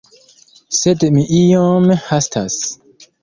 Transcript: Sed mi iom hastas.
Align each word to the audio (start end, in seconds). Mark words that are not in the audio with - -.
Sed 0.77 1.05
mi 1.17 1.25
iom 1.41 1.85
hastas. 2.09 2.57